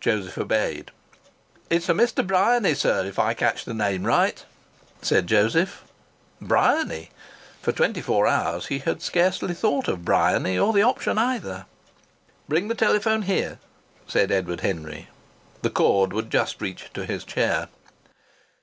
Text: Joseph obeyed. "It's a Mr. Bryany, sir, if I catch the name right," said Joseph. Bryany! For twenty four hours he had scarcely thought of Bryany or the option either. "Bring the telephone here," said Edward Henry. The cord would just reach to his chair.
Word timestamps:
Joseph 0.00 0.38
obeyed. 0.38 0.90
"It's 1.68 1.90
a 1.90 1.92
Mr. 1.92 2.26
Bryany, 2.26 2.72
sir, 2.72 3.04
if 3.04 3.18
I 3.18 3.34
catch 3.34 3.66
the 3.66 3.74
name 3.74 4.04
right," 4.04 4.42
said 5.02 5.26
Joseph. 5.26 5.84
Bryany! 6.40 7.10
For 7.60 7.72
twenty 7.72 8.00
four 8.00 8.26
hours 8.26 8.68
he 8.68 8.78
had 8.78 9.02
scarcely 9.02 9.52
thought 9.52 9.86
of 9.86 10.02
Bryany 10.02 10.58
or 10.58 10.72
the 10.72 10.80
option 10.80 11.18
either. 11.18 11.66
"Bring 12.48 12.68
the 12.68 12.74
telephone 12.74 13.20
here," 13.20 13.58
said 14.08 14.32
Edward 14.32 14.60
Henry. 14.62 15.08
The 15.60 15.68
cord 15.68 16.14
would 16.14 16.30
just 16.30 16.62
reach 16.62 16.90
to 16.94 17.04
his 17.04 17.22
chair. 17.22 17.68